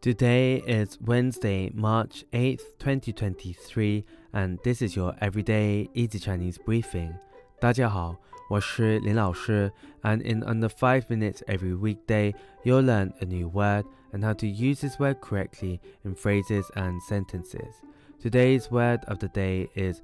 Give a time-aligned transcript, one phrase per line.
[0.00, 7.12] Today is Wednesday, March 8th, 2023, and this is your everyday easy Chinese briefing.
[7.60, 8.16] 大家好，
[8.48, 9.72] 我是林老师,
[10.02, 12.32] and in under 5 minutes every weekday,
[12.62, 17.00] you'll learn a new word and how to use this word correctly in phrases and
[17.02, 17.82] sentences.
[18.22, 20.02] Today's word of the day is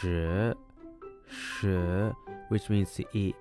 [0.00, 0.54] 食,
[1.28, 2.14] 食,
[2.50, 3.34] which means to eat.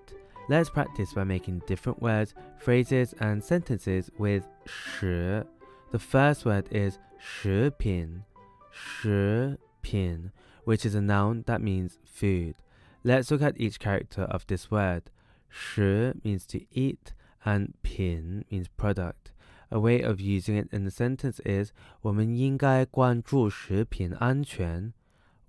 [0.50, 5.46] Let's practice by making different words, phrases, and sentences with 食.
[5.94, 8.24] The first word is 食品,
[8.72, 10.32] 食品,
[10.64, 12.56] which is a noun that means food.
[13.04, 15.10] Let's look at each character of this word.
[15.50, 17.14] 食 means to eat
[17.44, 19.32] and 品 means product.
[19.72, 24.94] A way of using it in the sentence is 我们应该关注食品安全。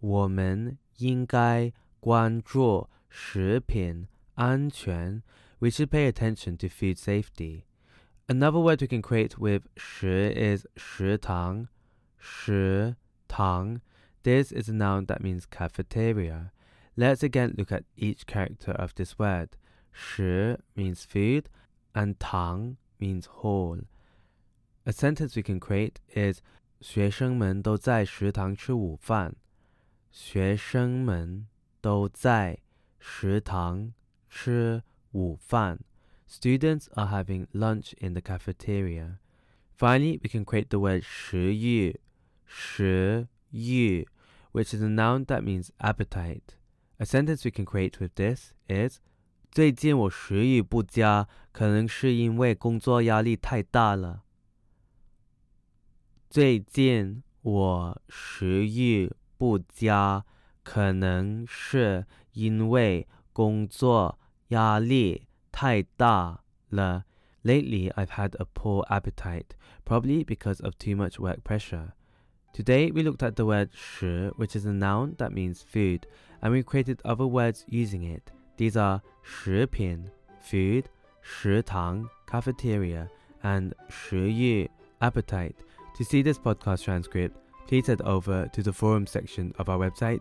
[0.00, 5.22] 我们应该关注食品安全.
[5.58, 7.64] We should pay attention to food safety.
[8.28, 11.68] Another word we can create with 食 is 食堂,
[12.18, 12.94] 食
[13.28, 13.80] 堂.
[14.22, 16.52] This is a noun that means cafeteria.
[16.96, 19.56] Let's again look at each character of this word.
[19.92, 21.48] 食 means food
[21.94, 23.80] and 堂 means hall.
[24.86, 26.40] A sentence we can create is
[26.80, 29.34] 学生们都在食堂吃午饭。
[30.10, 31.46] 学生们
[31.80, 32.58] 都在
[32.98, 33.92] 食堂
[34.28, 35.80] 吃午饭。
[36.26, 39.18] Students are having lunch in the cafeteria.
[39.76, 41.98] Finally, we can create the word 食欲,
[42.46, 44.06] 食欲,
[44.52, 46.56] which is a noun that means appetite.
[46.98, 49.00] A sentence we can create with this is
[49.50, 54.22] 最近我食欲不佳，可能是因为工作压力太大了。
[56.28, 60.24] 最近我食欲不佳，
[60.62, 67.04] 可能是因为工作压力 太大了。
[67.42, 71.94] Lately, I've had a poor appetite, probably because of too much work pressure.
[72.52, 76.06] Today, we looked at the word 食, which is a noun that means food,
[76.42, 78.30] and we created other words using it.
[78.58, 80.10] These are 食品,
[80.42, 80.84] food,
[81.22, 83.08] 食堂, cafeteria,
[83.42, 84.68] and 食欲,
[85.00, 85.56] appetite.
[85.96, 90.20] To see this podcast transcript, please head over to the forum section of our website,